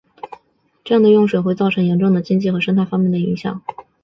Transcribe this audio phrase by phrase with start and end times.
[0.83, 3.61] 这样的用水会造成严重的经济和生态方面的影响。